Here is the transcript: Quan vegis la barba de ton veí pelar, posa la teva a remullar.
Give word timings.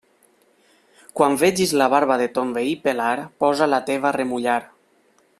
Quan 1.19 1.35
vegis 1.41 1.73
la 1.81 1.89
barba 1.95 2.17
de 2.21 2.27
ton 2.37 2.53
veí 2.55 2.73
pelar, 2.87 3.13
posa 3.45 3.67
la 3.75 3.81
teva 3.91 4.09
a 4.11 4.15
remullar. 4.21 4.57